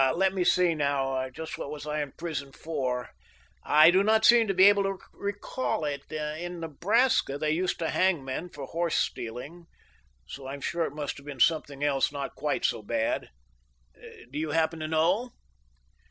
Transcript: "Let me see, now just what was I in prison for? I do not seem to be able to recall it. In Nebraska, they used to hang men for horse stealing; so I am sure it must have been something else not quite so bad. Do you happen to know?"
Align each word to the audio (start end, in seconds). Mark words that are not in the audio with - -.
"Let 0.15 0.33
me 0.33 0.43
see, 0.43 0.73
now 0.73 1.29
just 1.29 1.59
what 1.59 1.69
was 1.69 1.85
I 1.85 2.01
in 2.01 2.13
prison 2.13 2.53
for? 2.53 3.09
I 3.63 3.91
do 3.91 4.01
not 4.01 4.25
seem 4.25 4.47
to 4.47 4.53
be 4.55 4.67
able 4.67 4.81
to 4.81 4.97
recall 5.13 5.85
it. 5.85 6.11
In 6.11 6.59
Nebraska, 6.59 7.37
they 7.37 7.51
used 7.51 7.77
to 7.77 7.91
hang 7.91 8.25
men 8.25 8.49
for 8.49 8.65
horse 8.65 8.95
stealing; 8.97 9.67
so 10.25 10.47
I 10.47 10.55
am 10.55 10.61
sure 10.61 10.85
it 10.85 10.95
must 10.95 11.17
have 11.17 11.25
been 11.27 11.39
something 11.39 11.83
else 11.83 12.11
not 12.11 12.33
quite 12.33 12.65
so 12.65 12.81
bad. 12.81 13.29
Do 14.31 14.39
you 14.39 14.49
happen 14.49 14.79
to 14.79 14.87
know?" 14.87 15.33